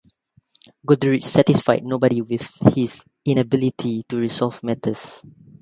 [0.83, 5.21] Goderich satisfied nobody with his inability to resolve matters.